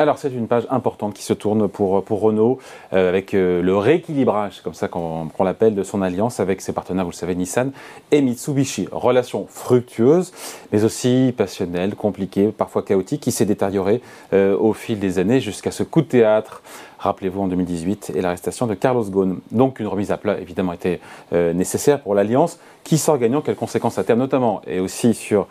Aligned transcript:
Alors 0.00 0.16
c'est 0.16 0.32
une 0.32 0.48
page 0.48 0.66
importante 0.70 1.12
qui 1.12 1.22
se 1.22 1.34
tourne 1.34 1.68
pour, 1.68 2.02
Renault 2.08 2.58
euh, 2.94 3.10
avec 3.10 3.34
euh, 3.34 3.60
le 3.60 3.76
rééquilibrage, 3.76 4.62
comme 4.62 4.72
ça 4.72 4.88
qu'on 4.88 5.44
l'appelle, 5.44 5.74
de 5.74 5.82
son 5.82 6.00
alliance 6.00 6.40
avec 6.40 6.62
ses 6.62 6.72
partenaires, 6.72 7.04
vous 7.04 7.10
le 7.10 7.14
savez, 7.14 7.34
Nissan 7.34 7.70
et 8.10 8.22
Mitsubishi. 8.22 8.88
Relation 8.92 9.44
fructueuse, 9.46 10.32
mais 10.72 10.84
aussi 10.84 11.34
passionnelle, 11.36 11.96
compliquée, 11.96 12.48
parfois 12.48 12.82
chaotique, 12.82 13.20
qui 13.20 13.30
s'est 13.30 13.44
détériorée 13.44 14.00
euh, 14.32 14.56
au 14.56 14.72
fil 14.72 14.98
des 14.98 15.18
années 15.18 15.38
jusqu'à 15.38 15.70
ce 15.70 15.82
coup 15.82 16.00
de 16.00 16.06
théâtre 16.06 16.62
rappelez-vous 17.00 17.42
en 17.42 17.48
2018, 17.48 18.12
et 18.14 18.20
l'arrestation 18.20 18.66
de 18.66 18.74
Carlos 18.74 19.04
Ghosn. 19.04 19.38
Donc 19.50 19.80
une 19.80 19.88
remise 19.88 20.12
à 20.12 20.16
plat 20.16 20.38
évidemment 20.38 20.72
était 20.72 21.00
nécessaire 21.32 22.00
pour 22.00 22.14
l'Alliance, 22.14 22.58
qui 22.84 22.98
sort 22.98 23.18
gagnant, 23.18 23.40
quelles 23.40 23.56
conséquences 23.56 23.98
à 23.98 24.04
terme 24.04 24.20
notamment, 24.20 24.62
et 24.66 24.80
aussi 24.80 25.14
sur 25.14 25.46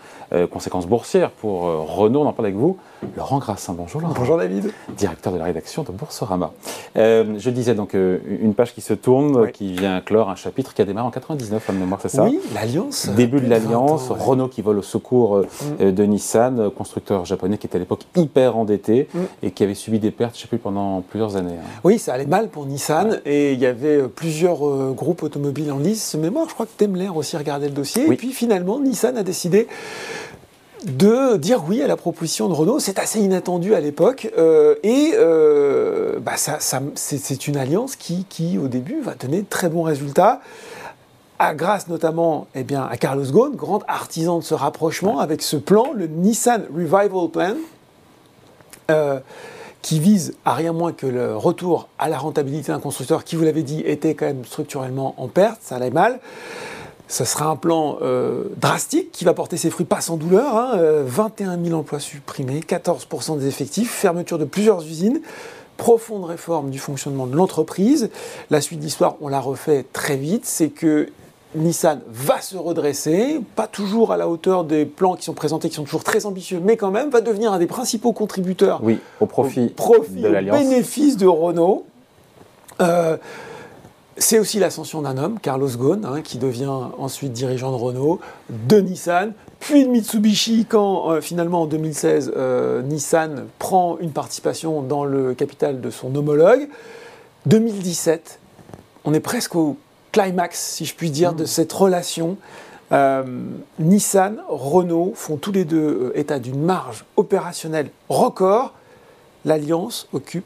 conséquences 0.52 0.88
boursières 0.88 1.32
pour 1.32 1.62
Renault, 1.62 2.22
on 2.22 2.28
en 2.28 2.34
parle 2.34 2.48
avec 2.48 2.58
vous. 2.58 2.78
Laurent 3.16 3.40
Grassin, 3.40 3.74
bonjour 3.74 4.02
Laurent. 4.02 4.14
Bonjour 4.16 4.38
David. 4.38 4.72
Directeur 4.98 5.32
de 5.32 5.38
la 5.38 5.46
rédaction 5.46 5.84
de 5.84 5.92
Boursorama. 5.92 6.52
Euh, 6.98 7.36
je 7.38 7.50
disais 7.50 7.74
donc 7.74 7.96
euh, 7.96 8.20
une 8.28 8.54
page 8.54 8.74
qui 8.74 8.82
se 8.82 8.94
tourne, 8.94 9.52
qui 9.52 9.74
vient 9.74 10.02
clore 10.02 10.30
un 10.30 10.36
chapitre 10.36 10.74
qui 10.74 10.82
a 10.82 10.86
démarré 10.86 11.08
en 11.08 11.12
99, 11.12 11.70
à 11.70 11.74
mémoire, 11.74 12.00
c'est 12.02 12.10
ça? 12.10 12.26
Oui, 12.26 12.40
l'Alliance. 12.54 13.10
Début 13.16 13.40
de 13.40 13.48
l'Alliance, 13.48 14.10
Renault 14.10 14.50
qui 14.50 14.62
vole 14.62 14.80
au 14.80 14.84
secours 14.84 15.38
euh, 15.38 15.48
mm. 15.80 15.92
de 15.92 16.04
Nissan, 16.04 16.70
constructeur 16.72 17.26
japonais 17.26 17.58
qui 17.58 17.68
était 17.68 17.78
à 17.78 17.80
l'époque 17.80 18.06
hyper 18.16 18.58
endetté 18.58 19.08
mm. 19.14 19.20
et 19.44 19.52
qui 19.52 19.64
avait 19.64 19.76
subi 19.76 20.00
des 20.00 20.12
pertes, 20.12 20.36
je 20.36 20.40
ne 20.40 20.42
sais 20.42 20.48
plus, 20.48 20.58
pendant 20.58 21.02
plusieurs 21.02 21.36
années. 21.38 21.39
Hein. 21.48 21.66
Oui, 21.84 22.00
ça 22.00 22.14
allait 22.14 22.26
mal 22.26 22.50
pour 22.50 22.66
Nissan 22.66 23.20
et 23.26 23.54
il 23.54 23.60
y 23.60 23.66
avait 23.66 24.04
plusieurs 24.04 24.60
groupes 24.94 25.24
automobiles 25.24 25.72
en 25.72 25.80
lice. 25.80 26.16
Mémoire, 26.16 26.48
je 26.50 26.54
crois 26.54 26.66
que 26.66 26.72
Daimler 26.78 27.10
aussi 27.10 27.38
regardait 27.38 27.68
le 27.68 27.74
dossier. 27.74 28.06
Et 28.12 28.16
puis 28.16 28.32
finalement, 28.32 28.80
Nissan 28.80 29.18
a 29.18 29.24
décidé 29.24 29.68
de 30.86 31.38
dire 31.38 31.64
oui 31.68 31.82
à 31.82 31.88
la 31.88 31.98
proposition 31.98 32.48
de 32.48 32.54
Renault. 32.54 32.80
C'est 32.80 33.00
assez 33.00 33.20
inattendu 33.20 33.74
à 33.76 33.80
l'époque. 33.80 34.32
Euh, 34.38 34.76
et 34.84 35.12
euh, 35.16 36.20
bah 36.20 36.38
ça, 36.38 36.60
c'est 36.96 37.48
une 37.48 37.58
alliance 37.58 37.96
qui, 37.96 38.26
qui, 38.30 38.58
au 38.58 38.68
début, 38.68 39.02
va 39.02 39.16
donner 39.16 39.42
de 39.42 39.50
très 39.50 39.70
bons 39.70 39.84
résultats. 39.84 40.42
À, 41.38 41.54
grâce 41.56 41.88
notamment 41.88 42.48
eh 42.54 42.64
bien, 42.64 42.84
à 42.90 42.98
Carlos 42.98 43.24
Ghosn, 43.24 43.56
grand 43.56 43.82
artisan 43.88 44.40
de 44.40 44.44
ce 44.44 44.54
rapprochement, 44.54 45.20
avec 45.20 45.42
ce 45.42 45.56
plan, 45.56 45.94
le 45.94 46.08
Nissan 46.08 46.64
Revival 46.74 47.30
Plan, 47.32 47.56
euh, 48.92 49.20
qui 49.82 50.00
vise 50.00 50.36
à 50.46 50.54
rien 50.54 50.74
moins 50.74 50.92
que 50.92 51.08
le 51.08 51.36
retour 51.36 51.88
à 51.98 52.10
la 52.10 52.18
rentabilité 52.18 52.72
d'un 52.72 52.80
constructeur 52.80 53.24
qui, 53.24 53.36
vous 53.36 53.44
l'avez 53.44 53.64
dit, 53.64 53.82
était 53.86 54.14
quand 54.14 54.26
même 54.26 54.46
structurellement 54.46 55.16
en 55.18 55.28
perte, 55.28 55.60
ça 55.62 55.76
allait 55.76 55.90
mal. 55.90 56.20
Ce 57.08 57.26
sera 57.26 57.46
un 57.46 57.56
plan 57.56 57.98
euh, 58.02 58.44
drastique 58.58 59.12
qui 59.12 59.26
va 59.26 59.34
porter 59.34 59.58
ses 59.58 59.72
fruits 59.72 59.86
pas 59.86 60.00
sans 60.00 60.16
douleur. 60.16 60.78
21 61.06 61.50
hein, 61.50 61.60
000 61.64 61.76
euh, 61.76 61.80
emplois 61.80 62.00
supprimés, 62.00 62.60
14% 62.60 63.40
des 63.40 63.48
effectifs, 63.48 63.90
fermeture 63.90 64.38
de 64.38 64.46
plusieurs 64.46 64.86
usines, 64.86 65.22
profonde 65.78 66.26
réforme 66.26 66.70
du 66.70 66.78
fonctionnement 66.78 67.26
de 67.26 67.36
l'entreprise. 67.36 68.12
La 68.52 68.62
suite 68.62 68.80
de 68.80 68.84
l'histoire, 68.84 69.16
on 69.22 69.28
la 69.28 69.40
refait 69.40 69.86
très 69.92 70.18
vite, 70.18 70.46
c'est 70.46 70.70
que 70.70 71.10
Nissan 71.56 72.02
va 72.08 72.42
se 72.42 72.58
redresser, 72.58 73.42
pas 73.56 73.68
toujours 73.68 74.12
à 74.12 74.18
la 74.18 74.30
hauteur 74.30 74.64
des 74.64 74.86
plans 74.86 75.16
qui 75.16 75.24
sont 75.24 75.34
présentés, 75.34 75.70
qui 75.70 75.76
sont 75.76 75.84
toujours 75.84 76.04
très 76.04 76.26
ambitieux, 76.26 76.62
mais 76.64 76.78
quand 76.78 76.92
même 76.92 77.10
va 77.10 77.22
devenir 77.22 77.52
un 77.52 77.58
des 77.58 77.66
principaux 77.66 78.14
contributeurs 78.14 78.82
oui, 78.84 79.00
au 79.20 79.26
profit, 79.26 79.72
de 79.72 80.28
l'Alliance. 80.28 80.60
bénéfice 80.60 81.18
de 81.18 81.26
Renault. 81.26 81.86
Euh, 82.82 83.18
c'est 84.18 84.38
aussi 84.38 84.60
l'ascension 84.60 85.02
d'un 85.02 85.18
homme, 85.18 85.40
Carlos 85.40 85.70
Ghosn, 85.70 86.06
hein, 86.06 86.22
qui 86.22 86.38
devient 86.38 86.72
ensuite 86.98 87.32
dirigeant 87.32 87.72
de 87.72 87.78
Renault, 87.78 88.20
de 88.50 88.80
Nissan, 88.80 89.34
puis 89.60 89.86
de 89.86 89.90
Mitsubishi, 89.90 90.66
quand 90.68 91.10
euh, 91.10 91.22
finalement 91.22 91.64
en 91.64 91.66
2016, 91.66 92.34
euh, 92.36 92.82
Nissan 92.84 93.46
prend 93.58 93.98
une 94.00 94.12
participation 94.12 94.82
dans 94.82 95.04
le 95.04 95.34
capital 95.34 95.82
de 95.82 95.90
son 95.90 96.14
homologue. 96.16 96.68
2017, 97.46 98.40
on 99.06 99.14
est 99.14 99.20
presque 99.20 99.56
au 99.56 99.78
climax, 100.12 100.60
si 100.60 100.86
je 100.86 100.96
puis 100.96 101.12
dire, 101.12 101.34
de 101.34 101.44
mmh. 101.44 101.48
cette 101.48 101.74
relation. 101.74 102.38
Euh, 102.92 103.24
Nissan, 103.78 104.42
Renault 104.48 105.14
font 105.16 105.38
tous 105.38 105.52
les 105.52 105.66
deux 105.66 106.12
état 106.16 106.40
d'une 106.40 106.62
marge 106.62 107.06
opérationnelle 107.18 107.90
record. 108.10 108.74
L'alliance 109.46 110.08
occupe 110.12 110.46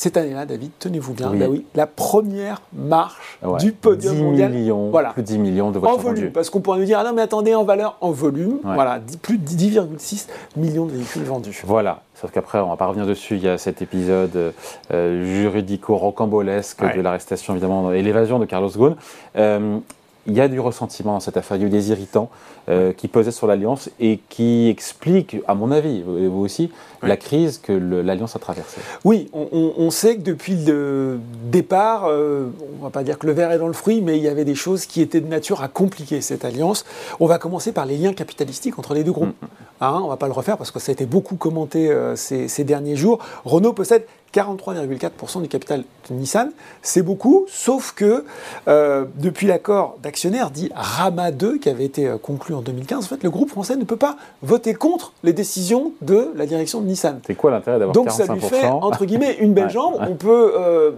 cette 0.00 0.16
année-là, 0.16 0.46
David, 0.46 0.70
tenez-vous 0.78 1.12
bien, 1.12 1.30
bah 1.30 1.44
oui. 1.50 1.66
la 1.74 1.86
première 1.86 2.62
marche 2.72 3.38
du 3.58 3.72
podium 3.72 4.14
10 4.14 4.22
mondial. 4.22 4.50
Millions, 4.50 4.88
voilà. 4.88 5.10
Plus 5.10 5.20
de 5.20 5.26
10 5.26 5.38
millions 5.38 5.70
de 5.70 5.78
voitures 5.78 5.98
En 5.98 6.00
volume, 6.00 6.30
parce 6.32 6.48
qu'on 6.48 6.62
pourrait 6.62 6.78
nous 6.78 6.86
dire, 6.86 6.98
ah 6.98 7.04
non 7.04 7.12
mais 7.12 7.20
attendez, 7.20 7.54
en 7.54 7.64
valeur, 7.64 7.98
en 8.00 8.10
volume, 8.10 8.60
voilà, 8.64 8.98
plus 9.20 9.36
de 9.36 9.46
10,6 9.46 10.28
millions 10.56 10.86
de 10.86 10.92
véhicules 10.92 11.24
vendus. 11.24 11.60
Voilà, 11.66 12.00
sauf 12.14 12.30
qu'après, 12.30 12.60
on 12.60 12.64
ne 12.64 12.70
va 12.70 12.76
pas 12.78 12.86
revenir 12.86 13.06
dessus, 13.06 13.36
il 13.36 13.42
y 13.42 13.48
a 13.48 13.58
cet 13.58 13.82
épisode 13.82 14.54
euh, 14.90 15.42
juridico-rocambolesque 15.42 16.96
de 16.96 17.00
l'arrestation 17.02 17.52
évidemment 17.52 17.92
et 17.92 18.00
l'évasion 18.00 18.38
de 18.38 18.46
Carlos 18.46 18.70
Ghosn. 18.70 18.96
Euh, 19.36 19.80
il 20.26 20.34
y 20.34 20.40
a 20.40 20.48
du 20.48 20.60
ressentiment 20.60 21.12
dans 21.14 21.20
cette 21.20 21.36
affaire, 21.36 21.56
il 21.56 21.60
y 21.60 21.64
a 21.64 21.66
eu 21.68 21.70
des 21.70 21.90
irritants 21.90 22.30
euh, 22.68 22.92
qui 22.92 23.08
pesaient 23.08 23.30
sur 23.30 23.46
l'Alliance 23.46 23.90
et 23.98 24.20
qui 24.28 24.68
expliquent, 24.68 25.38
à 25.48 25.54
mon 25.54 25.70
avis, 25.70 26.02
vous 26.02 26.40
aussi, 26.40 26.70
la 27.02 27.16
crise 27.16 27.58
que 27.58 27.72
l'Alliance 27.72 28.36
a 28.36 28.38
traversée. 28.38 28.80
Oui, 29.04 29.30
on, 29.32 29.90
sait 29.90 30.16
que 30.16 30.22
depuis 30.22 30.54
le 30.54 31.18
départ, 31.44 32.04
euh, 32.06 32.48
on 32.74 32.78
ne 32.78 32.82
va 32.82 32.90
pas 32.90 33.02
dire 33.02 33.18
que 33.18 33.26
le 33.26 33.32
verre 33.32 33.52
est 33.52 33.58
dans 33.58 33.66
le 33.66 33.72
fruit, 33.72 34.02
mais 34.02 34.18
il 34.18 34.22
y 34.22 34.28
avait 34.28 34.44
des 34.44 34.54
choses 34.54 34.86
qui 34.86 35.00
étaient 35.00 35.20
de 35.20 35.26
nature 35.26 35.62
à 35.62 35.68
compliquer 35.68 36.20
cette 36.20 36.44
alliance. 36.44 36.84
On 37.18 37.26
va 37.26 37.38
commencer 37.38 37.72
par 37.72 37.86
les 37.86 37.96
liens 37.96 38.12
capitalistiques 38.12 38.78
entre 38.78 38.94
les 38.94 39.04
deux 39.04 39.12
groupes. 39.12 39.28
Mm, 39.40 39.46
mm. 39.46 39.82
Hein, 39.82 39.98
on 40.02 40.04
ne 40.04 40.08
va 40.10 40.16
pas 40.18 40.26
le 40.26 40.32
refaire 40.32 40.58
parce 40.58 40.70
que 40.70 40.78
ça 40.78 40.90
a 40.90 40.92
été 40.92 41.06
beaucoup 41.06 41.36
commenté 41.36 41.90
euh, 41.90 42.14
ces, 42.14 42.48
ces 42.48 42.64
derniers 42.64 42.96
jours. 42.96 43.18
Renault 43.44 43.72
possède 43.72 44.04
43,4% 44.34 45.42
du 45.42 45.48
capital 45.48 45.84
de 46.08 46.14
Nissan. 46.14 46.50
C'est 46.82 47.02
beaucoup, 47.02 47.46
sauf 47.48 47.92
que 47.92 48.24
euh, 48.68 49.04
depuis 49.16 49.46
l'accord 49.46 49.98
d'actionnaires 50.02 50.50
dit 50.50 50.70
RAMA 50.74 51.32
2 51.32 51.58
qui 51.58 51.68
avait 51.68 51.84
été 51.84 52.06
euh, 52.06 52.18
conclu 52.18 52.54
en 52.54 52.62
2015, 52.62 53.04
en 53.04 53.08
fait, 53.08 53.22
le 53.22 53.30
groupe 53.30 53.50
français 53.50 53.76
ne 53.76 53.84
peut 53.84 53.96
pas 53.96 54.16
voter 54.42 54.74
contre 54.74 55.12
les 55.24 55.32
décisions 55.32 55.92
de 56.02 56.30
la 56.36 56.46
direction 56.46 56.80
de 56.80 56.86
Nissan. 56.86 57.20
C'est 57.26 57.34
quoi 57.34 57.50
l'intérêt 57.50 57.78
d'avoir 57.78 57.94
45% 57.94 57.98
Donc 57.98 58.10
ça 58.10 58.32
lui 58.32 58.40
fait, 58.40 58.66
entre 58.66 59.04
guillemets, 59.04 59.36
une 59.40 59.52
belle 59.52 59.70
jambe. 59.70 59.96
On 60.00 60.14
peut 60.14 60.52
euh, 60.58 60.92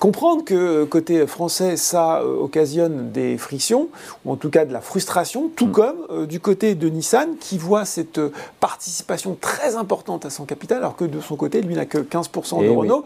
comprendre 0.00 0.44
que 0.44 0.84
côté 0.84 1.26
français, 1.26 1.76
ça 1.76 2.24
occasionne 2.24 3.10
des 3.12 3.38
frictions, 3.38 3.88
ou 4.24 4.32
en 4.32 4.36
tout 4.36 4.50
cas 4.50 4.64
de 4.64 4.72
la 4.72 4.80
frustration, 4.80 5.50
tout 5.54 5.66
mm. 5.66 5.72
comme 5.72 6.26
du 6.26 6.40
côté 6.40 6.74
de 6.74 6.88
Nissan 6.88 7.36
qui 7.40 7.58
voit 7.58 7.84
cette 7.84 8.20
participation 8.60 9.36
très 9.40 9.76
importante 9.76 10.24
à 10.24 10.30
son 10.30 10.44
capital, 10.44 10.78
alors 10.78 10.96
que 10.96 11.04
de 11.04 11.20
son 11.20 11.36
côté, 11.36 11.62
lui 11.62 11.74
n'a 11.74 11.86
que 11.86 11.98
15% 11.98 12.64
de 12.64 12.68
Renault. 12.70 13.04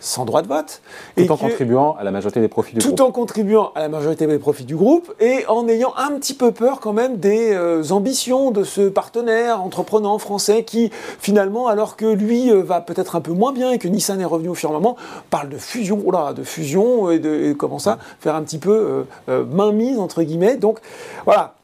sans 0.00 0.24
droit 0.24 0.40
de 0.42 0.48
vote. 0.48 0.80
Tout 1.16 1.30
en 1.30 1.36
contribuant 1.36 1.94
à 1.98 2.04
la 2.04 2.10
majorité 2.10 2.40
des 2.40 2.48
profits 2.48 2.74
du 2.74 2.80
groupe. 2.80 2.96
Tout 2.96 3.02
en 3.02 3.10
contribuant 3.12 3.70
à 3.74 3.80
la 3.80 3.88
majorité 3.88 4.26
des 4.26 4.38
profits 4.38 4.64
du 4.64 4.74
groupe 4.74 5.12
et 5.20 5.44
en 5.46 5.68
ayant 5.68 5.92
un 5.96 6.12
petit 6.12 6.34
peu 6.34 6.52
peur 6.52 6.80
quand 6.80 6.94
même 6.94 7.18
des 7.18 7.52
euh, 7.52 7.82
ambitions 7.90 8.50
de 8.50 8.64
ce 8.64 8.88
partenaire 8.88 9.62
entreprenant 9.62 10.16
français 10.18 10.64
qui 10.64 10.90
finalement, 11.18 11.68
alors 11.68 11.96
que 11.96 12.06
lui 12.06 12.50
euh, 12.50 12.62
va 12.62 12.80
peut-être 12.80 13.14
un 13.14 13.20
peu 13.20 13.32
moins 13.32 13.52
bien 13.52 13.70
et 13.72 13.78
que 13.78 13.88
Nissan 13.88 14.20
est 14.20 14.24
revenu 14.24 14.48
au 14.48 14.54
firmament, 14.54 14.96
parle 15.28 15.50
de 15.50 15.58
fusion, 15.58 16.00
de 16.34 16.42
fusion 16.42 17.10
et 17.10 17.18
de 17.18 17.52
comment 17.52 17.78
ça, 17.78 17.98
faire 18.20 18.34
un 18.34 18.42
petit 18.42 18.58
peu 18.58 19.04
euh, 19.28 19.44
main 19.44 19.72
mise 19.72 19.98
entre 19.98 20.22
guillemets. 20.22 20.56
Donc 20.56 20.78
voilà, 21.24 21.54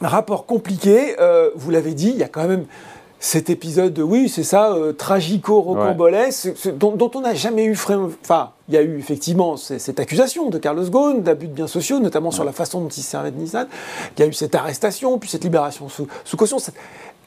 rapport 0.00 0.46
compliqué, 0.46 1.16
vous 1.54 1.70
l'avez 1.70 1.94
dit, 1.94 2.10
il 2.10 2.16
y 2.18 2.22
a 2.22 2.28
quand 2.28 2.46
même 2.46 2.66
cet 3.22 3.50
épisode, 3.50 3.98
oui, 3.98 4.30
c'est 4.30 4.42
ça, 4.42 4.72
euh, 4.72 4.94
tragico-rocambolesque, 4.94 6.70
dont, 6.74 7.10
on 7.14 7.20
n'a 7.20 7.34
jamais 7.34 7.64
eu. 7.64 7.72
Enfin, 8.22 8.52
il 8.66 8.74
y 8.74 8.78
a 8.78 8.82
eu 8.82 8.98
effectivement 8.98 9.58
cette 9.58 10.00
accusation 10.00 10.48
de 10.48 10.56
Carlos 10.56 10.88
Ghosn 10.88 11.20
d'abus 11.20 11.48
de 11.48 11.52
biens 11.52 11.66
sociaux, 11.66 12.00
notamment 12.00 12.30
sur 12.30 12.44
la 12.44 12.52
façon 12.52 12.80
dont 12.80 12.88
il 12.88 13.02
servait 13.02 13.30
de 13.30 13.36
Nissan. 13.36 13.68
Il 14.16 14.20
y 14.20 14.22
a 14.24 14.26
eu 14.26 14.32
cette 14.32 14.54
arrestation, 14.54 15.18
puis 15.18 15.28
cette 15.28 15.44
libération 15.44 15.90
sous, 15.90 16.08
sous 16.24 16.38
caution, 16.38 16.58
cette 16.58 16.76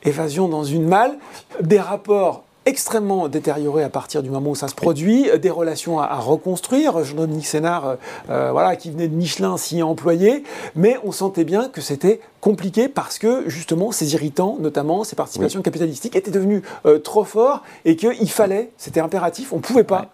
évasion 0.04 0.48
dans 0.48 0.64
une 0.64 0.88
malle, 0.88 1.16
des 1.62 1.80
rapports 1.80 2.44
extrêmement 2.66 3.28
détérioré 3.28 3.84
à 3.84 3.90
partir 3.90 4.24
du 4.24 4.30
moment 4.30 4.52
où 4.52 4.56
ça 4.56 4.68
se 4.68 4.76
produit, 4.76 5.28
des 5.40 5.50
relations 5.50 6.00
à, 6.00 6.16
reconstruire. 6.16 7.04
Jean-Dominique 7.04 7.46
Sénard, 7.46 7.88
euh, 7.88 7.96
euh, 8.30 8.52
voilà, 8.52 8.76
qui 8.76 8.92
venait 8.92 9.08
de 9.08 9.16
Michelin, 9.16 9.58
s'y 9.58 9.80
est 9.80 9.84
employé, 9.84 10.44
mais 10.76 10.98
on 11.04 11.12
sentait 11.12 11.44
bien 11.44 11.70
que 11.70 11.82
c'était 11.82 12.20
compliqué 12.42 12.88
parce 12.88 13.20
que 13.20 13.50
justement 13.50 13.92
ces 13.92 14.14
irritants, 14.14 14.58
notamment 14.60 15.04
ces 15.04 15.16
participations 15.16 15.62
capitalistiques, 15.62 16.16
étaient 16.16 16.32
devenus 16.32 16.62
euh, 16.86 17.00
trop 17.00 17.24
forts 17.24 17.64
et 17.86 17.96
qu'il 17.96 18.30
fallait, 18.30 18.72
c'était 18.78 19.00
impératif, 19.00 19.54
on 19.54 19.58
ne 19.58 19.62
pouvait 19.62 19.84
pas. 19.84 20.10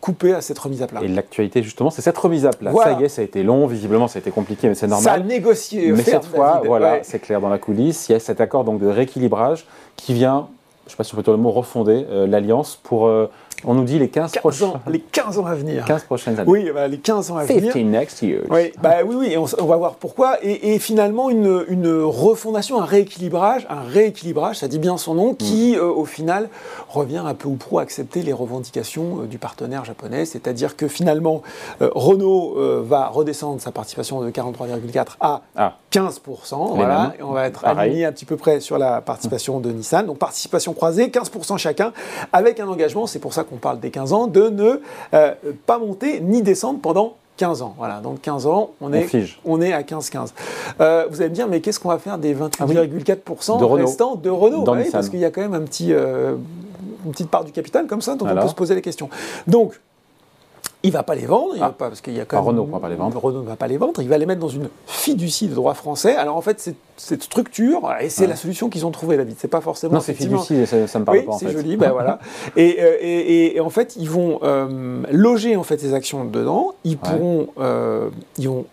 couper 0.00 0.32
à 0.32 0.40
cette 0.40 0.58
remise 0.58 0.80
à 0.82 0.86
plat. 0.86 1.02
Et 1.02 1.08
l'actualité, 1.08 1.62
justement, 1.62 1.90
c'est 1.90 2.00
cette 2.00 2.16
remise 2.16 2.46
à 2.46 2.50
plat. 2.52 2.72
Ça 2.72 2.92
y 2.92 3.04
est, 3.04 3.08
ça 3.10 3.20
a 3.20 3.24
été 3.24 3.42
long, 3.42 3.66
visiblement, 3.66 4.08
ça 4.08 4.16
a 4.16 4.20
été 4.20 4.30
compliqué, 4.30 4.66
mais 4.66 4.74
c'est 4.74 4.86
normal. 4.86 5.04
Ça 5.04 5.12
a 5.12 5.18
négocié. 5.18 5.92
Mais 5.92 6.02
cette 6.02 6.24
fois, 6.24 6.62
voilà, 6.64 7.00
c'est 7.02 7.18
clair 7.18 7.42
dans 7.42 7.50
la 7.50 7.58
coulisse, 7.58 8.08
il 8.08 8.12
y 8.12 8.14
a 8.14 8.20
cet 8.20 8.40
accord 8.40 8.64
donc, 8.64 8.80
de 8.80 8.86
rééquilibrage 8.86 9.66
qui 9.96 10.14
vient 10.14 10.48
je 10.86 10.90
ne 10.90 10.90
sais 10.92 10.96
pas 10.96 11.04
si 11.04 11.14
on 11.14 11.16
peut 11.16 11.24
dire 11.24 11.32
le 11.32 11.38
mot 11.38 11.50
refonder 11.50 12.06
euh, 12.08 12.28
l'alliance 12.28 12.78
pour 12.80 13.08
euh, 13.08 13.26
On 13.64 13.74
nous 13.74 13.84
dit 13.84 13.98
les 13.98 14.08
15, 14.08 14.32
15 14.32 14.40
prochains. 14.40 14.66
ans, 14.66 14.80
les 14.86 15.00
15 15.00 15.38
ans 15.38 15.46
à 15.46 15.54
venir. 15.54 15.84
15 15.86 16.04
prochaines 16.04 16.38
années. 16.38 16.48
Oui, 16.50 16.70
bah, 16.74 16.86
les 16.88 16.98
15 16.98 17.30
ans 17.30 17.36
à 17.38 17.44
venir. 17.44 17.72
15 17.72 17.82
next 17.84 18.22
years. 18.22 18.44
Oui, 18.50 18.72
bah, 18.82 18.96
oui, 19.04 19.14
oui, 19.18 19.36
on, 19.36 19.64
va 19.64 19.76
voir 19.76 19.94
pourquoi. 19.94 20.36
Et, 20.42 20.74
et 20.74 20.78
finalement, 20.78 21.30
une, 21.30 21.64
une 21.68 22.02
refondation, 22.02 22.80
un 22.80 22.84
rééquilibrage, 22.84 23.66
un 23.70 23.80
rééquilibrage, 23.82 24.58
ça 24.58 24.68
dit 24.68 24.78
bien 24.78 24.98
son 24.98 25.14
nom, 25.14 25.34
qui, 25.34 25.76
euh, 25.76 25.84
au 25.84 26.04
final, 26.04 26.48
revient 26.88 27.22
un 27.24 27.34
peu 27.34 27.48
ou 27.48 27.54
prou 27.56 27.78
à 27.78 27.82
accepter 27.82 28.22
les 28.22 28.32
revendications 28.32 29.22
euh, 29.22 29.26
du 29.26 29.38
partenaire 29.38 29.84
japonais. 29.84 30.26
C'est-à-dire 30.26 30.76
que 30.76 30.86
finalement, 30.88 31.42
euh, 31.82 31.90
Renault 31.94 32.54
va 32.84 33.08
redescendre 33.08 33.60
sa 33.60 33.72
participation 33.72 34.20
de 34.20 34.30
43,4 34.30 35.16
à 35.20 35.42
Ah, 35.56 35.74
15%. 35.92 36.70
Les 36.70 36.76
Voilà, 36.76 37.02
mêmes. 37.02 37.12
et 37.18 37.22
on 37.22 37.32
va 37.32 37.46
être 37.46 37.64
aligné 37.64 38.04
un 38.04 38.12
petit 38.12 38.24
peu 38.26 38.36
près 38.36 38.60
sur 38.60 38.76
la 38.78 39.00
participation 39.00 39.60
de 39.60 39.70
Nissan. 39.70 40.06
Donc 40.06 40.18
participation 40.18 40.74
croisée, 40.74 41.08
15% 41.08 41.56
chacun, 41.56 41.92
avec 42.32 42.60
un 42.60 42.68
engagement, 42.68 43.06
c'est 43.06 43.18
pour 43.18 43.32
ça 43.32 43.44
qu'on 43.48 43.56
parle 43.56 43.80
des 43.80 43.90
15 43.90 44.12
ans, 44.12 44.26
de 44.26 44.48
ne 44.48 44.80
euh, 45.14 45.34
pas 45.66 45.78
monter 45.78 46.20
ni 46.20 46.42
descendre 46.42 46.80
pendant 46.80 47.16
15 47.36 47.62
ans. 47.62 47.74
Voilà, 47.78 48.00
donc 48.00 48.20
15 48.22 48.46
ans, 48.46 48.70
on, 48.80 48.86
On 48.88 48.92
est, 48.92 49.02
fige. 49.02 49.38
on 49.44 49.60
est 49.60 49.72
à 49.72 49.82
15-15. 49.82 50.30
Euh, 50.80 51.06
vous 51.10 51.20
allez 51.20 51.30
me 51.30 51.34
dire, 51.34 51.48
mais 51.48 51.60
qu'est-ce 51.60 51.78
qu'on 51.78 51.90
va 51.90 51.98
faire 51.98 52.18
des 52.18 52.34
28,4% 52.34 53.58
De 53.58 53.64
Renault. 53.64 53.86
restants 53.86 54.14
de 54.16 54.30
Renault? 54.30 54.68
Ouais. 54.70 54.88
Parce 54.90 55.08
qu'il 55.08 55.18
y 55.20 55.24
a 55.24 55.30
quand 55.30 55.42
même 55.42 55.54
un 55.54 55.60
petit, 55.60 55.92
euh, 55.92 56.34
une 57.04 57.12
petite 57.12 57.30
part 57.30 57.44
du 57.44 57.52
capital 57.52 57.86
comme 57.86 58.00
ça, 58.00 58.14
dont 58.16 58.24
on 58.24 58.28
Alors 58.28 58.44
peut 58.44 58.50
se 58.50 58.54
poser 58.54 58.74
les 58.74 58.82
questions. 58.82 59.08
Donc, 59.46 59.78
il 60.86 60.92
va 60.92 61.02
pas 61.02 61.14
les 61.14 61.26
vendre, 61.26 61.52
il 61.56 61.62
Ah. 61.62 61.66
va 61.66 61.72
pas, 61.72 61.88
parce 61.88 62.00
qu'il 62.00 62.14
y 62.14 62.20
a 62.20 62.24
quand 62.24 62.36
Ah, 62.36 62.40
même... 62.40 62.48
Renault 62.48 62.64
va 62.66 62.78
pas 62.78 62.88
les 62.88 62.94
vendre. 62.96 63.18
Renault 63.22 63.42
ne 63.42 63.46
va 63.48 63.56
pas 63.56 63.66
les 63.66 63.76
vendre, 63.76 64.00
il 64.00 64.08
va 64.08 64.18
les 64.18 64.26
mettre 64.26 64.40
dans 64.40 64.48
une 64.48 64.68
fiducie 64.86 65.48
de 65.48 65.54
droit 65.54 65.74
français. 65.74 66.14
Alors 66.16 66.36
en 66.36 66.40
fait, 66.40 66.60
c'est- 66.60 66.76
cette 66.96 67.22
structure, 67.24 67.90
et 68.00 68.08
c'est 68.08 68.22
Ouais. 68.22 68.28
la 68.28 68.36
solution 68.36 68.68
qu'ils 68.68 68.86
ont 68.86 68.90
trouvée, 68.90 69.16
David, 69.16 69.36
c'est 69.38 69.48
pas 69.48 69.60
forcément... 69.60 69.94
non, 69.94 70.00
c'est 70.00 70.14
fiducie, 70.14 70.66
ça, 70.66 70.86
ça 70.86 70.98
me 70.98 71.04
parle 71.04 71.18
oui, 71.18 71.24
pas 71.24 71.32
c'est 71.38 71.50
joli, 71.50 71.76
ben 71.76 71.90
voilà. 71.90 72.18
Et, 72.56 72.76
euh, 72.80 72.96
et- 73.00 73.18
et- 73.46 73.56
et 73.56 73.60
en 73.60 73.70
fait, 73.70 73.96
ils 73.96 74.08
vont 74.08 74.38
euh, 74.42 75.02
loger 75.10 75.56
en 75.56 75.62
fait 75.62 75.78
ces 75.78 75.92
actions 75.94 76.24
dedans. 76.24 76.74
Ils 76.84 76.92
Ouais. 76.92 76.96
pourront, 77.02 77.48
euh, 77.58 78.08
ils 78.38 78.48
vont 78.48 78.64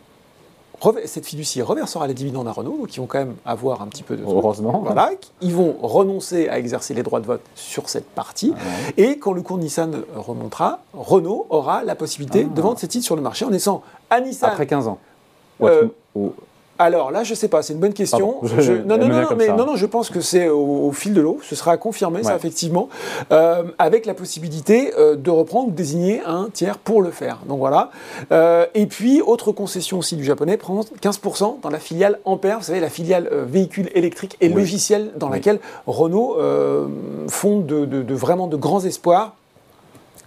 cette 1.05 1.25
fiducie 1.25 1.61
reversera 1.61 2.07
les 2.07 2.13
dividendes 2.13 2.47
à 2.47 2.51
Renault, 2.51 2.77
donc 2.77 2.95
ils 2.95 2.99
vont 2.99 3.05
quand 3.05 3.19
même 3.19 3.35
avoir 3.45 3.81
un 3.81 3.87
petit 3.87 4.03
peu 4.03 4.17
de. 4.17 4.23
Heureusement. 4.23 4.81
Voilà, 4.83 5.11
ils 5.41 5.53
vont 5.53 5.75
renoncer 5.81 6.49
à 6.49 6.59
exercer 6.59 6.93
les 6.93 7.03
droits 7.03 7.19
de 7.21 7.25
vote 7.25 7.41
sur 7.55 7.87
cette 7.89 8.07
partie. 8.09 8.49
Ouais. 8.51 8.93
Et 8.97 9.17
quand 9.19 9.31
le 9.33 9.41
cours 9.41 9.57
de 9.57 9.63
Nissan 9.63 10.03
remontera, 10.15 10.79
Renault 10.93 11.45
aura 11.49 11.83
la 11.83 11.95
possibilité 11.95 12.45
Ah. 12.49 12.53
de 12.53 12.61
vendre 12.61 12.79
ses 12.79 12.87
titres 12.87 13.05
sur 13.05 13.15
le 13.15 13.21
marché 13.21 13.45
en 13.45 13.49
laissant 13.49 13.81
à 14.09 14.19
Nissan. 14.19 14.49
Après 14.49 14.67
15 14.67 14.87
ans. 14.87 14.97
Euh, 15.61 15.87
ou- 16.15 16.33
Alors 16.79 17.11
là, 17.11 17.23
je 17.23 17.33
sais 17.35 17.47
pas, 17.47 17.61
c'est 17.61 17.73
une 17.73 17.79
bonne 17.79 17.93
question. 17.93 18.33
Pardon, 18.41 18.55
je- 18.55 18.61
Je- 18.61 18.73
non, 18.73 18.97
non, 18.97 19.07
non, 19.07 19.21
non, 19.21 19.27
comme 19.27 19.37
mais 19.37 19.45
ça. 19.47 19.53
non, 19.53 19.65
non, 19.65 19.75
je 19.75 19.85
pense 19.85 20.09
que 20.09 20.21
c'est 20.21 20.49
au, 20.49 20.87
au 20.87 20.91
fil 20.91 21.13
de 21.13 21.21
l'eau. 21.21 21.39
Ce 21.43 21.55
sera 21.55 21.77
confirmé, 21.77 22.23
ça 22.23 22.35
effectivement, 22.35 22.89
euh, 23.31 23.63
avec 23.77 24.05
la 24.07 24.13
possibilité 24.15 24.91
euh, 24.97 25.15
de 25.15 25.29
reprendre 25.29 25.67
ou 25.67 25.71
de 25.71 25.75
désigner 25.75 26.21
un 26.25 26.49
tiers 26.51 26.79
pour 26.79 27.01
le 27.03 27.11
faire. 27.11 27.39
Donc 27.47 27.59
voilà. 27.59 27.91
Euh, 28.31 28.65
et 28.73 28.87
puis 28.87 29.21
autre 29.21 29.51
concession 29.51 29.99
aussi 29.99 30.15
du 30.15 30.23
japonais, 30.23 30.57
prend 30.57 30.81
15% 31.01 31.59
dans 31.61 31.69
la 31.69 31.79
filiale 31.79 32.19
Ampère. 32.25 32.57
Vous 32.59 32.65
savez, 32.65 32.79
la 32.79 32.89
filiale 32.89 33.29
véhicules 33.47 33.89
électriques 33.93 34.35
et 34.41 34.47
Oui. 34.47 34.55
logiciels 34.55 35.11
dans 35.15 35.27
Oui. 35.27 35.33
laquelle 35.33 35.59
Renault 35.85 36.37
euh, 36.39 36.87
font 37.29 37.59
de, 37.59 37.85
de- 37.85 38.01
de 38.01 38.13
vraiment 38.15 38.47
de 38.47 38.57
grands 38.57 38.83
espoirs. 38.83 39.35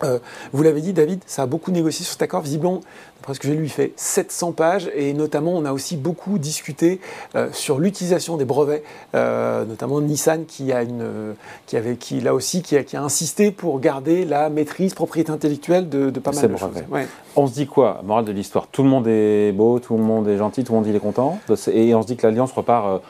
Euh, 0.04 0.18
vous 0.52 0.62
l'avez 0.62 0.80
dit, 0.80 0.92
David, 0.92 1.20
ça 1.26 1.42
a 1.42 1.46
beaucoup 1.46 1.70
négocié 1.70 2.04
sur 2.04 2.12
cet 2.12 2.22
accord. 2.22 2.42
Visiblement, 2.42 2.80
d'après 3.16 3.34
ce 3.34 3.40
que 3.40 3.48
j'ai 3.48 3.54
lu, 3.54 3.64
il 3.64 3.70
fait 3.70 3.92
700 3.96 4.52
pages. 4.52 4.90
Et 4.94 5.14
notamment, 5.14 5.52
on 5.52 5.64
a 5.64 5.72
aussi 5.72 5.96
beaucoup 5.96 6.38
discuté 6.38 7.00
euh, 7.34 7.48
sur 7.52 7.78
l'utilisation 7.78 8.36
des 8.36 8.44
brevets, 8.44 8.82
euh, 9.14 9.64
notamment 9.64 10.00
Nissan, 10.00 10.44
qui 10.44 10.72
a 10.72 10.82
une, 10.82 11.34
qui 11.66 11.76
avait, 11.76 11.96
qui 11.96 12.20
là 12.20 12.34
aussi, 12.34 12.62
qui 12.62 12.76
a, 12.76 12.84
qui 12.84 12.96
a 12.96 13.02
insisté 13.02 13.50
pour 13.50 13.80
garder 13.80 14.24
la 14.24 14.50
maîtrise, 14.50 14.92
propriété 14.92 15.32
intellectuelle 15.32 15.88
de, 15.88 16.10
de 16.10 16.20
pas 16.20 16.32
mal 16.32 16.42
de 16.42 16.48
brevets. 16.48 16.80
choses. 16.80 16.90
Ouais. 16.90 17.06
On 17.34 17.46
se 17.46 17.54
dit 17.54 17.66
quoi? 17.66 18.02
Morale 18.04 18.26
de 18.26 18.32
l'histoire 18.32 18.66
Tout 18.70 18.82
le 18.82 18.88
monde 18.90 19.06
est 19.08 19.52
beau, 19.52 19.78
tout 19.78 19.96
le 19.96 20.02
monde 20.02 20.28
est 20.28 20.36
gentil, 20.36 20.62
tout 20.62 20.72
le 20.72 20.78
monde 20.78 20.86
il 20.88 20.94
est 20.94 21.00
content. 21.00 21.38
Et 21.72 21.94
on 21.94 22.02
se 22.02 22.06
dit 22.06 22.16
que 22.16 22.26
l'Alliance 22.26 22.52
repart, 22.52 23.02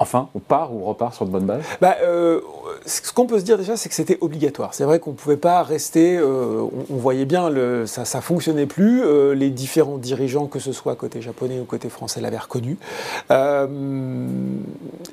enfin, 0.00 0.28
ou 0.34 0.40
part 0.40 0.74
ou 0.74 0.82
repart 0.84 1.14
sur 1.14 1.24
de 1.26 1.30
bonnes 1.30 1.44
bases? 1.46 1.62
Bah, 1.80 1.94
euh, 2.02 2.40
ce 2.86 3.12
qu'on 3.12 3.26
peut 3.26 3.38
se 3.38 3.44
dire 3.44 3.56
déjà, 3.58 3.76
c'est 3.76 3.88
que 3.88 3.94
c'était 3.94 4.18
obligatoire. 4.20 4.74
C'est 4.74 4.82
vrai 4.84 4.98
qu'on 4.98 5.10
ne 5.10 5.16
pouvait 5.16 5.36
pas 5.36 5.62
rester. 5.62 6.16
euh, 6.16 6.62
on, 6.62 6.94
on 6.94 6.96
voyait 6.96 7.26
bien, 7.26 7.48
le, 7.50 7.86
ça 7.86 8.02
ne 8.02 8.20
fonctionnait 8.22 8.66
plus. 8.66 9.02
euh, 9.04 9.34
les 9.34 9.50
différents 9.50 9.98
dirigeants, 9.98 10.46
que 10.46 10.58
ce 10.58 10.72
soit 10.72 10.96
côté 10.96 11.22
japonais 11.22 11.60
ou 11.60 11.64
côté 11.64 11.88
français, 11.88 12.20
l'avaient 12.20 12.38
reconnu. 12.38 12.76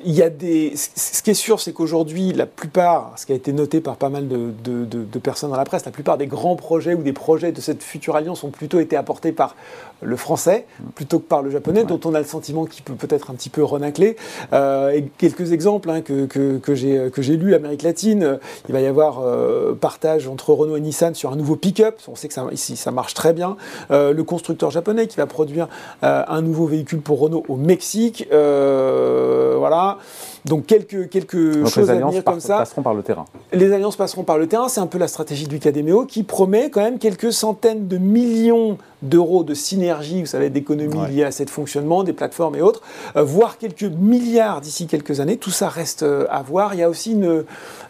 Il 0.05 0.13
y 0.13 0.21
a 0.23 0.29
des. 0.29 0.73
Ce 0.75 1.21
qui 1.21 1.31
est 1.31 1.33
sûr, 1.33 1.59
c'est 1.59 1.73
qu'aujourd'hui, 1.73 2.31
la 2.33 2.45
plupart, 2.45 3.13
ce 3.17 3.25
qui 3.25 3.33
a 3.33 3.35
été 3.35 3.51
noté 3.53 3.81
par 3.81 3.95
pas 3.97 4.09
mal 4.09 4.27
de, 4.27 4.51
de- 4.63 4.85
de- 4.85 5.03
de 5.03 5.19
personnes 5.19 5.49
dans 5.51 5.57
la 5.57 5.65
presse, 5.65 5.85
la 5.85 5.91
plupart 5.91 6.17
des 6.17 6.27
grands 6.27 6.55
projets 6.55 6.93
ou 6.93 7.03
des 7.03 7.13
projets 7.13 7.51
de 7.51 7.61
cette 7.61 7.83
future 7.83 8.15
alliance 8.15 8.43
ont 8.43 8.49
plutôt 8.49 8.79
été 8.79 8.95
apportés 8.95 9.31
par 9.31 9.55
le 10.03 10.15
français 10.15 10.65
plutôt 10.95 11.17
que 11.19 11.25
par 11.27 11.41
le 11.41 11.49
japonais, 11.49 11.83
dont 11.83 11.99
on 12.05 12.13
a 12.13 12.19
le 12.19 12.25
sentiment 12.25 12.65
qu'il 12.65 12.83
peut 12.83 12.93
peut-être 12.93 13.31
un 13.31 13.33
petit 13.33 13.49
peu 13.49 13.63
renacler. 13.63 14.15
Euh, 14.53 14.76
et 14.93 15.05
quelques 15.17 15.51
exemples 15.51 15.89
hein, 15.89 16.01
que, 16.01 16.25
que, 16.25 16.57
que 16.57 16.75
j'ai 17.21 17.37
lus, 17.37 17.55
Amérique 17.55 17.83
latine, 17.83 18.23
euh, 18.23 18.37
il 18.67 18.73
va 18.73 18.81
y 18.81 18.85
avoir 18.85 19.19
euh, 19.19 19.73
partage 19.73 20.27
entre 20.27 20.51
Renault 20.53 20.77
et 20.77 20.81
Nissan 20.81 21.13
sur 21.13 21.31
un 21.31 21.35
nouveau 21.35 21.55
pick-up. 21.55 21.95
On 22.07 22.15
sait 22.15 22.27
que 22.27 22.33
ça, 22.33 22.45
ici 22.51 22.75
ça 22.75 22.91
marche 22.91 23.13
très 23.13 23.33
bien. 23.33 23.57
Euh, 23.91 24.13
le 24.13 24.23
constructeur 24.23 24.71
japonais 24.71 25.07
qui 25.07 25.17
va 25.17 25.25
produire 25.25 25.67
euh, 26.03 26.23
un 26.27 26.41
nouveau 26.41 26.65
véhicule 26.65 27.01
pour 27.01 27.19
Renault 27.19 27.43
au 27.47 27.55
Mexique. 27.55 28.27
Euh, 28.31 29.55
voilà. 29.57 29.97
Donc 30.47 30.65
quelques, 30.65 31.09
quelques 31.09 31.35
Donc 31.61 31.67
choses 31.69 31.89
les 31.89 31.97
à 31.97 32.05
venir 32.05 32.23
par- 32.23 32.33
comme 32.35 32.41
ça. 32.41 32.57
passeront 32.59 32.81
par 32.81 32.93
le 32.93 33.03
terrain. 33.03 33.25
Les 33.53 33.71
alliances 33.73 33.95
passeront 33.95 34.23
par 34.23 34.37
le 34.37 34.47
terrain, 34.47 34.69
c'est 34.69 34.79
un 34.79 34.87
peu 34.87 34.97
la 34.97 35.07
stratégie 35.07 35.47
du 35.47 35.59
KDMO 35.59 36.05
qui 36.05 36.23
promet 36.23 36.69
quand 36.69 36.81
même 36.81 36.99
quelques 36.99 37.33
centaines 37.33 37.87
de 37.87 37.97
millions 37.97 38.77
d'euros 39.03 39.43
de 39.43 39.53
synergie, 39.53 40.21
vous 40.21 40.25
savez, 40.27 40.49
d'économies 40.49 40.97
Ouais. 40.97 41.09
liées 41.11 41.23
à 41.23 41.29
cette 41.31 41.51
fonctionnement, 41.51 42.03
des 42.03 42.13
plateformes 42.13 42.55
et 42.55 42.61
autres, 42.61 42.81
euh, 43.15 43.21
voire 43.23 43.59
quelques 43.59 43.83
milliards 43.83 44.59
d'ici 44.59 44.87
quelques 44.87 45.19
années. 45.19 45.37
Tout 45.37 45.51
ça 45.51 45.69
reste 45.69 46.01
euh, 46.01 46.25
à 46.31 46.41
voir. 46.41 46.73
Il 46.73 46.79
y 46.79 46.83
a 46.83 46.89
aussi 46.89 47.11
une, 47.11 47.43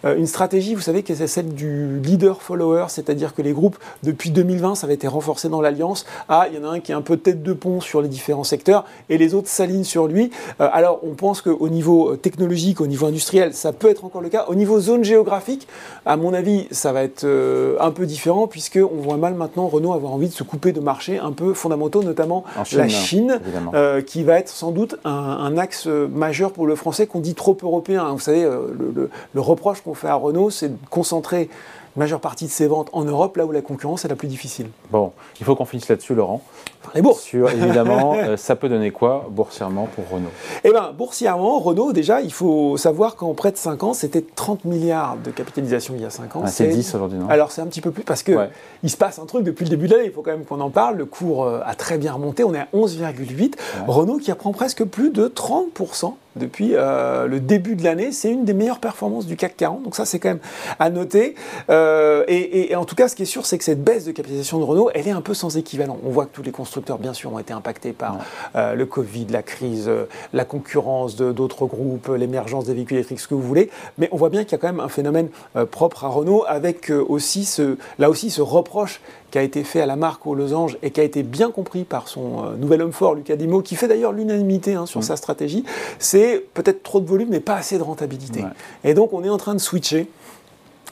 euh, 0.04 0.18
une 0.18 0.26
stratégie, 0.28 0.76
vous 0.76 0.82
savez, 0.82 1.04
qui 1.04 1.14
est 1.14 1.28
celle 1.28 1.54
du 1.54 2.02
leader-follower, 2.02 2.86
c'est-à-dire 2.90 3.34
que 3.34 3.42
les 3.42 3.54
groupes, 3.54 3.78
depuis 4.04 4.32
2020, 4.32 4.76
ça 4.76 4.86
avait 4.86 4.96
été 4.96 5.08
renforcé 5.08 5.48
dans 5.48 5.62
l'alliance. 5.62 6.06
Ah, 6.28 6.48
il 6.52 6.58
y 6.60 6.62
en 6.62 6.68
a 6.68 6.74
un 6.74 6.80
qui 6.82 6.92
est 6.92 6.96
un 6.96 7.02
peu 7.02 7.16
tête 7.16 7.42
de 7.42 7.54
pont 7.54 7.80
sur 7.80 8.02
les 8.02 8.10
différents 8.10 8.44
secteurs 8.44 8.84
et 9.10 9.18
les 9.18 9.34
autres 9.34 9.48
s'alignent 9.48 9.86
sur 9.86 10.08
lui. 10.08 10.30
Alors, 10.60 11.00
on 11.04 11.14
pense 11.14 11.42
qu'au 11.42 11.70
niveau 11.70 12.12
euh, 12.12 12.18
technologique, 12.48 12.82
au 12.82 12.88
niveau 12.88 13.06
industriel, 13.08 13.54
ça 13.54 13.74
peut 13.74 13.90
être 13.90 14.06
encore 14.06 14.22
le 14.22 14.30
cas. 14.30 14.46
Au 14.48 14.56
niveau 14.56 14.80
zone 14.80 15.04
géographique, 15.04 15.68
à 16.06 16.16
mon 16.16 16.34
avis, 16.34 16.68
ça 16.72 16.92
va 16.94 17.04
être 17.04 17.26
euh, 17.26 17.76
un 17.80 17.92
peu 17.92 18.06
différent 18.06 18.48
puisqu'on 18.48 18.90
voit 19.02 19.18
mal 19.18 19.34
maintenant 19.34 19.68
Renault 19.68 19.94
avoir 19.94 20.14
envie 20.14 20.30
de 20.30 20.34
se 20.34 20.44
couper 20.44 20.72
de 20.72 20.80
marchés 20.80 21.20
un 21.20 21.32
peu 21.34 21.54
fondamentaux, 21.54 22.04
notamment 22.04 22.44
Chine, 22.64 22.78
la 22.80 22.88
Chine. 22.88 23.40
euh, 23.74 24.02
qui 24.02 24.24
va 24.24 24.40
être 24.40 24.50
sans 24.50 24.72
doute 24.72 24.96
un, 25.04 25.12
un 25.12 25.58
axe 25.58 25.88
euh, 25.88 26.08
majeur 26.08 26.52
pour 26.54 26.68
le 26.68 26.76
français 26.76 27.06
qu'on 27.06 27.20
dit 27.20 27.36
trop 27.36 27.58
européen. 27.62 28.08
Vous 28.12 28.20
savez, 28.20 28.44
le, 28.44 28.92
le- 28.96 29.10
le 29.34 29.42
reproche 29.42 29.82
qu'on 29.82 29.94
fait 29.94 30.08
à 30.08 30.16
Renault, 30.16 30.50
c'est 30.50 30.70
de 30.70 30.78
concentrer 30.90 31.50
majeure 31.98 32.20
partie 32.20 32.46
de 32.46 32.52
ses 32.52 32.68
ventes 32.68 32.90
en 32.94 33.04
Europe, 33.04 33.36
là 33.38 33.46
où 33.46 33.52
la 33.52 33.62
concurrence 33.62 34.06
est 34.06 34.08
la 34.08 34.16
plus 34.16 34.28
difficile. 34.28 34.68
Bon, 34.92 35.12
il 35.40 35.46
faut 35.46 35.56
qu'on 35.56 35.66
finisse 35.66 35.90
là-dessus, 35.90 36.16
Laurent. 36.16 36.42
Enfin, 36.82 36.92
les 36.96 37.02
bourses. 37.02 37.22
Sur, 37.24 37.50
évidemment, 37.50 38.14
euh, 38.18 38.38
ça 38.38 38.56
peut 38.56 38.70
donner 38.70 38.92
quoi 38.92 39.26
boursièrement 39.30 39.88
pour 39.96 40.06
Renault? 40.10 40.30
Eh 40.64 40.72
bien, 40.72 40.92
boursièrement, 40.98 41.60
Renault, 41.60 41.92
déjà, 41.92 42.22
il 42.22 42.32
faut 42.32 42.78
savoir 42.78 43.16
qu'en 43.16 43.34
près 43.34 43.52
de 43.52 43.58
5 43.58 43.84
ans, 43.84 43.94
c'était 43.94 44.22
30 44.22 44.66
milliards 44.66 45.18
de 45.24 45.32
capitalisation 45.32 45.94
il 45.98 46.02
y 46.02 46.06
a 46.06 46.10
5 46.10 46.36
ans. 46.36 46.42
Ah, 46.46 46.48
C'est 46.48 46.68
10 46.68 46.96
aujourd'hui, 46.96 47.18
non? 47.18 47.28
Alors 47.30 47.52
c'est 47.52 47.62
un 47.62 47.68
petit 47.68 47.82
peu 47.82 47.92
plus 47.92 48.04
parce 48.04 48.24
que 48.24 48.32
Ouais. 48.34 48.50
il 48.84 48.90
se 48.90 48.98
passe 48.98 49.20
un 49.20 49.26
truc 49.26 49.44
depuis 49.44 49.64
le 49.66 49.70
début 49.70 49.88
de 49.88 49.94
l'année, 49.96 50.06
il 50.08 50.12
faut 50.12 50.22
quand 50.22 50.32
même 50.32 50.46
qu'on 50.46 50.62
en 50.62 50.70
parle. 50.70 50.98
Le 50.98 51.06
cours 51.06 51.44
euh, 51.46 51.62
a 51.66 51.76
très 51.76 51.98
bien 51.98 52.14
remonté, 52.14 52.44
on 52.44 52.54
est 52.54 52.60
à 52.60 52.68
11,8. 52.74 53.54
Renault 53.88 54.18
qui 54.18 54.32
apprend 54.32 54.52
presque 54.52 54.84
plus 54.86 55.10
de 55.10 55.28
30% 55.28 56.14
depuis 56.38 56.72
euh, 56.76 57.28
le 57.28 57.40
début 57.40 57.76
de 57.76 57.84
l'année. 57.84 58.12
C'est 58.12 58.32
une 58.32 58.46
des 58.46 58.54
meilleures 58.54 58.80
performances 58.80 59.26
du 59.26 59.36
CAC 59.36 59.58
40, 59.58 59.84
donc 59.84 59.96
ça 59.96 60.06
c'est 60.06 60.20
quand 60.20 60.30
même 60.30 60.40
à 60.80 60.90
noter. 60.90 61.36
Euh, 61.70 62.24
et, 62.28 62.36
et- 62.38 62.72
et 62.72 62.76
en 62.76 62.86
tout 62.86 62.96
cas, 62.96 63.08
ce 63.08 63.16
qui 63.16 63.24
est 63.24 63.26
sûr, 63.26 63.46
c'est 63.46 63.58
que 63.58 63.64
cette 63.64 63.84
baisse 63.84 64.06
de 64.06 64.12
capitalisation 64.12 64.60
de 64.60 64.64
Renault, 64.64 64.90
elle 64.94 65.08
est 65.08 65.12
un 65.12 65.22
peu 65.22 65.34
sans 65.34 65.58
équivalent. 65.58 65.98
On 66.06 66.10
voit 66.10 66.26
que 66.26 66.34
tous 66.34 66.44
les 66.44 66.52
constructeurs, 66.52 66.98
bien 67.00 67.14
sûr, 67.14 67.34
ont 67.34 67.40
été 67.40 67.54
impactés 67.54 67.94
par 67.94 68.20
euh, 68.56 68.74
le 68.74 68.86
Covid, 68.86 69.28
la 69.30 69.44
crise, 69.44 69.90
la 70.34 70.46
concurrence 70.46 71.16
d'autres 71.16 71.66
groupes, 71.66 72.08
l'émergence 72.18 72.66
des 72.66 72.74
véhicules 72.74 72.98
électriques, 72.98 73.20
ce 73.20 73.28
que 73.28 73.36
vous 73.36 73.42
voulez. 73.42 73.70
Mais 73.98 74.10
on 74.12 74.18
voit 74.18 74.30
bien 74.30 74.44
qu'il 74.44 74.54
y 74.54 74.56
a 74.56 74.58
quand 74.60 74.68
même 74.72 74.80
un 74.80 74.90
phénomène 74.90 75.30
propre 75.72 76.06
à 76.06 76.10
Renault, 76.10 76.44
avec 76.48 76.90
aussi 76.92 77.46
ce, 77.46 77.78
là 78.00 78.10
aussi 78.10 78.30
ce 78.30 78.42
reproche 78.42 79.02
qui 79.38 79.40
a 79.40 79.44
été 79.44 79.64
fait 79.64 79.82
à 79.82 79.86
la 79.86 79.96
marque 79.96 80.26
aux 80.26 80.34
losanges 80.34 80.80
et 80.82 80.90
qui 80.90 81.00
a 81.00 81.04
été 81.04 81.22
bien 81.22 81.52
compris 81.52 81.84
par 81.84 82.08
son 82.08 82.44
euh, 82.44 82.56
nouvel 82.58 82.82
homme 82.82 82.92
fort, 82.92 83.14
Lucas 83.14 83.36
Dimo, 83.36 83.62
qui 83.62 83.76
fait 83.76 83.88
d'ailleurs 83.88 84.12
l'unanimité 84.12 84.74
hein, 84.74 84.88
sur 84.88 85.04
sa 85.04 85.16
stratégie, 85.16 85.64
c'est 86.00 86.44
peut-être 86.56 86.82
trop 86.82 87.00
de 87.00 87.06
volume 87.06 87.30
mais 87.30 87.40
pas 87.40 87.54
assez 87.54 87.78
de 87.78 87.84
rentabilité. 87.84 88.42
Ouais. 88.42 88.50
Et 88.84 88.96
donc 88.96 89.14
on 89.14 89.24
est 89.24 89.30
en 89.30 89.38
train 89.38 89.54
de 89.54 89.60
switcher. 89.60 90.10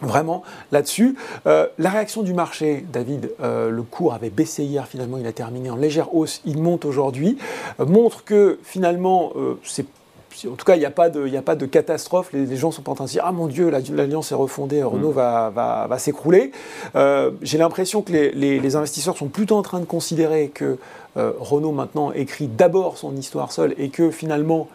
Vraiment 0.01 0.43
là-dessus. 0.73 1.15
Euh, 1.47 1.67
la 1.79 1.89
réaction 1.89 2.21
du 2.21 2.33
marché, 2.33 2.85
David, 2.91 3.31
euh, 3.41 3.69
le 3.69 3.81
cours 3.81 4.13
avait 4.13 4.29
baissé 4.29 4.63
hier, 4.63 4.85
finalement 4.87 5.17
il 5.17 5.25
a 5.25 5.31
terminé 5.31 5.69
en 5.69 5.77
légère 5.77 6.13
hausse, 6.13 6.41
il 6.45 6.61
monte 6.61 6.83
aujourd'hui, 6.83 7.37
euh, 7.79 7.85
montre 7.85 8.25
que 8.25 8.59
finalement 8.61 9.31
c'est 9.63 9.85
en 10.45 10.55
tout 10.55 10.65
cas, 10.65 10.75
il 10.75 10.79
n'y 10.79 10.85
a, 10.85 10.91
pas 10.91 11.09
de, 11.09 11.35
a 11.35 11.41
pas 11.41 11.55
de 11.55 11.65
catastrophe. 11.65 12.29
Les, 12.33 12.55
gens 12.57 12.69
ne 12.69 12.73
sont 12.73 12.81
pas 12.81 12.91
en 12.91 12.95
train 12.95 13.05
de 13.05 13.09
se 13.09 13.15
dire 13.15 13.23
Ah 13.25 13.31
mon 13.31 13.47
Dieu, 13.47 13.69
l'alliance 13.69 14.31
est 14.31 14.35
refondée, 14.35 14.83
Renault 14.83 15.11
mm. 15.11 15.15
va, 15.15 15.49
va, 15.49 15.87
va 15.87 15.99
s'écrouler. 15.99 16.51
Euh, 16.95 17.31
j'ai 17.41 17.57
l'impression 17.57 18.01
que 18.01 18.11
les, 18.11 18.31
les, 18.31 18.75
investisseurs 18.75 19.17
sont 19.17 19.27
plutôt 19.27 19.55
en 19.55 19.61
train 19.61 19.79
de 19.79 19.85
considérer 19.85 20.49
que 20.49 20.77
euh, 21.17 21.31
Renault 21.39 21.71
maintenant 21.71 22.11
écrit 22.11 22.47
d'abord 22.47 22.97
son 22.97 23.15
histoire 23.15 23.51
seule 23.51 23.73
et 23.77 23.89
que 23.89 24.11
finalement 24.11 24.67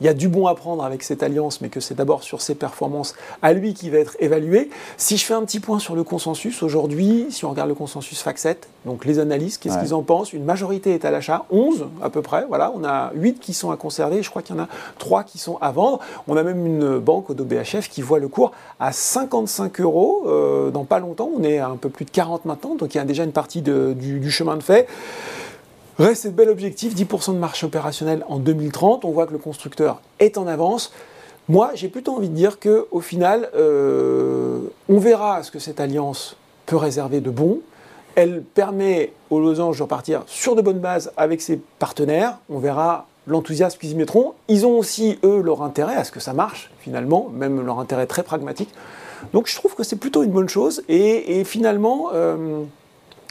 il 0.00 0.06
y 0.06 0.08
a 0.08 0.14
du 0.14 0.28
bon 0.28 0.46
à 0.46 0.54
prendre 0.54 0.84
avec 0.84 1.02
cette 1.02 1.22
alliance, 1.22 1.60
mais 1.60 1.68
que 1.68 1.80
c'est 1.80 1.94
d'abord 1.94 2.22
sur 2.22 2.40
ses 2.42 2.54
performances 2.54 3.14
à 3.42 3.52
lui 3.52 3.74
qui 3.74 3.90
va 3.90 3.98
être 3.98 4.16
évalué. 4.20 4.70
Si 4.96 5.16
je 5.16 5.24
fais 5.24 5.34
un 5.34 5.42
petit 5.42 5.60
point 5.60 5.78
sur 5.78 5.94
le 5.94 6.04
consensus, 6.04 6.62
aujourd'hui, 6.62 7.26
si 7.30 7.44
on 7.44 7.50
regarde 7.50 7.68
le 7.68 7.74
consensus 7.74 8.24
FAC7, 8.24 8.56
donc 8.84 9.04
les 9.04 9.18
analystes, 9.18 9.62
qu'est-ce 9.62 9.78
qu'ils 9.78 9.94
en 9.94 10.02
pensent? 10.02 10.32
Une 10.32 10.44
majorité 10.44 10.94
est 10.94 11.04
à 11.04 11.10
l'achat, 11.10 11.44
11 11.50 11.86
à 12.02 12.10
peu 12.10 12.22
près, 12.22 12.44
voilà, 12.48 12.72
on 12.74 12.84
a 12.84 13.12
8 13.14 13.40
qui 13.40 13.54
sont 13.54 13.70
à 13.70 13.76
conserver, 13.76 14.22
je 14.22 14.30
crois 14.30 14.42
qu'il 14.42 14.54
y 14.54 14.58
en 14.58 14.62
a 14.62 14.68
3 14.98 15.24
qui 15.24 15.38
sont 15.38 15.58
à 15.60 15.70
vendre. 15.72 16.00
On 16.28 16.36
a 16.36 16.42
même 16.42 16.64
une 16.64 16.98
banque, 16.98 17.30
Odo 17.30 17.44
BHF, 17.44 17.88
qui 17.88 18.02
voit 18.02 18.18
le 18.18 18.28
cours 18.28 18.52
à 18.80 18.92
55 18.92 19.80
euros 19.80 20.24
euh, 20.26 20.70
dans 20.70 20.84
pas 20.84 20.98
longtemps, 20.98 21.30
on 21.36 21.42
est 21.42 21.58
à 21.58 21.68
un 21.68 21.76
peu 21.76 21.88
plus 21.88 22.04
de 22.04 22.10
40 22.10 22.44
maintenant, 22.44 22.74
donc 22.74 22.94
il 22.94 22.98
y 22.98 23.00
a 23.00 23.04
déjà 23.04 23.24
une 23.24 23.32
partie 23.32 23.62
du, 23.62 23.94
du 23.94 24.30
chemin 24.30 24.56
de 24.56 24.62
fait. 24.62 24.86
Reste 25.98 26.30
bel 26.30 26.50
objectif, 26.50 26.94
10% 26.94 27.32
de 27.32 27.38
marche 27.38 27.64
opérationnelle 27.64 28.22
en 28.28 28.38
2030. 28.38 29.06
On 29.06 29.12
voit 29.12 29.26
que 29.26 29.32
le 29.32 29.38
constructeur 29.38 30.02
est 30.18 30.36
en 30.36 30.46
avance. 30.46 30.92
Moi, 31.48 31.70
j'ai 31.74 31.88
plutôt 31.88 32.14
envie 32.14 32.28
de 32.28 32.34
dire 32.34 32.58
qu'au 32.60 33.00
final, 33.00 33.48
euh, 33.56 34.60
on 34.90 34.98
verra 34.98 35.42
ce 35.42 35.50
que 35.50 35.58
cette 35.58 35.80
alliance 35.80 36.36
peut 36.66 36.76
réserver 36.76 37.20
de 37.22 37.30
bon. 37.30 37.60
Elle 38.14 38.42
permet 38.42 39.12
aux 39.30 39.40
losanges 39.40 39.78
de 39.78 39.84
repartir 39.84 40.22
sur 40.26 40.54
de 40.54 40.60
bonnes 40.60 40.80
bases 40.80 41.12
avec 41.16 41.40
ses 41.40 41.58
partenaires. 41.78 42.40
On 42.50 42.58
verra 42.58 43.06
l'enthousiasme 43.26 43.78
qu'ils 43.78 43.92
y 43.92 43.94
mettront. 43.94 44.34
Ils 44.48 44.66
ont 44.66 44.76
aussi, 44.76 45.18
eux, 45.24 45.40
leur 45.40 45.62
intérêt 45.62 45.94
à 45.94 46.04
ce 46.04 46.12
que 46.12 46.20
ça 46.20 46.34
marche, 46.34 46.70
finalement, 46.80 47.30
même 47.32 47.64
leur 47.64 47.80
intérêt 47.80 48.06
très 48.06 48.22
pragmatique. 48.22 48.70
Donc 49.32 49.46
je 49.46 49.56
trouve 49.56 49.74
que 49.74 49.82
c'est 49.82 49.96
plutôt 49.96 50.22
une 50.22 50.30
bonne 50.30 50.48
chose. 50.48 50.82
Et, 50.90 51.42
finalement, 51.44 52.10
euh, 52.12 52.64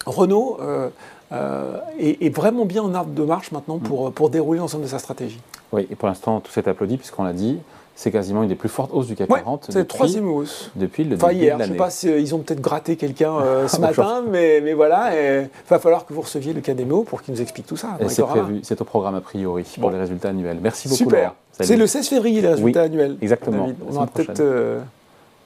Renault 0.07 0.57
euh, 0.62 0.89
euh, 1.36 1.80
est, 2.00 2.36
vraiment 2.36 2.65
bien 2.65 2.84
en 2.84 2.94
arbre 2.94 3.12
de 3.13 3.24
marche 3.24 3.51
maintenant 3.51 3.80
pour, 3.80 4.10
mm. 4.10 4.13
pour 4.13 4.30
dérouler 4.30 4.60
l'ensemble 4.60 4.84
de 4.84 4.89
sa 4.89 5.00
stratégie. 5.00 5.39
Oui, 5.72 5.88
et 5.89 5.96
pour 5.96 6.08
l'instant, 6.08 6.39
tout 6.39 6.51
s'est 6.51 6.68
applaudi 6.68 6.98
puisqu'on 6.98 7.24
l'a 7.24 7.34
dit. 7.34 7.60
C'est 7.98 8.12
quasiment 8.12 8.44
une 8.44 8.50
des 8.50 8.56
plus 8.56 8.68
fortes 8.68 8.92
hausses 8.94 9.08
du 9.08 9.15
CAC 9.15 9.30
40. 9.30 9.68
C'est 9.70 9.80
la 9.80 9.86
troisième 9.86 10.30
hausse. 10.30 10.70
Depuis 10.75 11.06
le 11.06 11.15
enfin, 11.15 11.30
début 11.30 11.39
hier, 11.39 11.58
de 11.58 11.63
Je 11.63 11.70
ne 11.70 11.74
sais 11.74 11.77
pas 11.77 11.89
si 11.89 12.10
euh, 12.10 12.36
ont 12.36 12.39
peut-être 12.39 12.60
gratté 12.60 12.98
quelqu'un 12.98 13.38
euh, 13.38 13.68
ce 13.70 13.80
matin, 13.80 14.22
mais, 14.30 14.60
mais 14.62 14.74
voilà. 14.74 15.12
Il 15.15 15.50
va 15.70 15.80
falloir 15.80 16.06
que 16.06 16.13
vous 16.13 16.20
receviez 16.20 16.51
le 16.51 16.60
CADEMO 16.60 17.04
pour 17.04 17.22
qu'il 17.22 17.34
nous 17.34 17.42
explique 17.42 17.65
tout 17.65 17.77
ça. 17.77 17.98
C'est 18.10 18.22
prévu, 18.24 18.60
c'est 18.63 18.82
au 18.82 18.84
programme 18.84 19.15
a 19.15 19.22
priori 19.22 19.63
pour 19.80 19.92
les 19.92 19.98
résultats 19.98 20.30
annuels. 20.30 20.58
Merci 20.62 20.89
beaucoup. 20.89 20.98
Super. 20.98 21.36
C'est 21.58 21.77
le 21.77 21.88
16 21.88 22.10
février 22.10 22.42
les 22.42 22.50
résultats 22.50 22.82
annuels. 22.82 23.18
Exactement. 23.22 23.70
On 23.89 23.96
aura 23.96 24.08
peut-être 24.08 24.44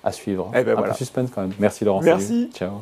à 0.03 0.11
suivre. 0.11 0.51
Eh 0.55 0.63
ben 0.63 0.77
Un 0.77 0.81
peu 0.81 0.93
suspense 0.93 1.29
quand 1.33 1.41
même. 1.41 1.53
Merci 1.59 1.85
Laurent. 1.85 2.01
Merci. 2.01 2.49
Ciao. 2.53 2.81